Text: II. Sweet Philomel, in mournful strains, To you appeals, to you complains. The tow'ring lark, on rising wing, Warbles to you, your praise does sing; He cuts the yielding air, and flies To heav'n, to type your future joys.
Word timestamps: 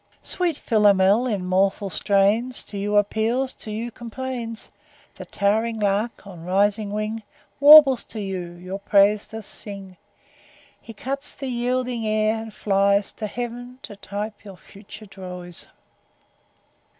II. 0.13 0.17
Sweet 0.23 0.57
Philomel, 0.57 1.27
in 1.27 1.45
mournful 1.45 1.91
strains, 1.91 2.63
To 2.63 2.75
you 2.79 2.97
appeals, 2.97 3.53
to 3.53 3.69
you 3.69 3.91
complains. 3.91 4.69
The 5.17 5.25
tow'ring 5.25 5.79
lark, 5.79 6.25
on 6.25 6.43
rising 6.43 6.89
wing, 6.89 7.21
Warbles 7.59 8.03
to 8.05 8.19
you, 8.19 8.53
your 8.53 8.79
praise 8.79 9.27
does 9.27 9.45
sing; 9.45 9.97
He 10.81 10.91
cuts 10.93 11.35
the 11.35 11.49
yielding 11.49 12.07
air, 12.07 12.35
and 12.41 12.51
flies 12.51 13.11
To 13.11 13.27
heav'n, 13.27 13.77
to 13.83 13.95
type 13.95 14.43
your 14.43 14.57
future 14.57 15.05
joys. 15.05 15.67